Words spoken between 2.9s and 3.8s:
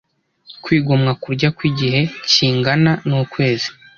n’ukwezi